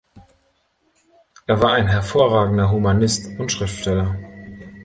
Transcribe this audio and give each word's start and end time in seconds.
Er 1.45 1.61
war 1.61 1.73
ein 1.73 1.87
hervorragender 1.87 2.71
Humanist 2.71 3.37
und 3.37 3.51
Schriftsteller. 3.51 4.17